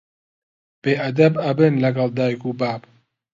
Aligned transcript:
بێ 0.81 0.91
ئەدەب 1.01 1.33
ئەبن 1.43 1.73
لەگەڵ 1.83 2.09
دایک 2.17 2.41
و 2.49 2.51
باب 2.59 2.81